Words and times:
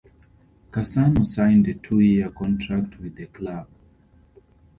Cassano 0.71 1.23
signed 1.23 1.67
a 1.67 1.75
two-year 1.75 2.31
contract 2.31 2.97
with 2.97 3.15
the 3.17 3.27
club. 3.27 3.67